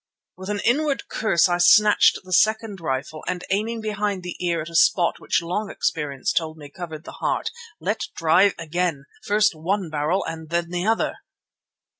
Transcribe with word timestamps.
With 0.35 0.49
an 0.49 0.61
inward 0.65 1.07
curse 1.09 1.47
I 1.47 1.59
snatched 1.59 2.17
the 2.23 2.33
second 2.33 2.81
rifle 2.81 3.23
and 3.27 3.43
aiming 3.51 3.81
behind 3.81 4.23
the 4.23 4.35
ear 4.43 4.59
at 4.59 4.69
a 4.71 4.75
spot 4.75 5.19
which 5.19 5.43
long 5.43 5.69
experience 5.69 6.33
told 6.33 6.57
me 6.57 6.71
covered 6.71 7.03
the 7.03 7.11
heart 7.21 7.51
let 7.79 8.01
drive 8.15 8.55
again, 8.57 9.05
first 9.23 9.53
one 9.53 9.91
barrel 9.91 10.25
and 10.25 10.49
then 10.49 10.69
the 10.71 10.87
other. 10.87 11.17